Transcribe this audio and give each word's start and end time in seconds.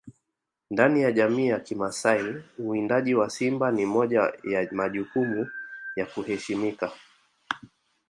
Ndani 0.71 1.01
ya 1.01 1.11
jamii 1.11 1.47
ya 1.47 1.59
kimasai 1.59 2.43
uwindaji 2.57 3.15
wa 3.15 3.29
simba 3.29 3.71
ni 3.71 3.85
moja 3.85 4.33
ya 4.43 4.69
majukumu 4.71 5.47
ya 5.95 6.05
kuheshimika 6.05 6.91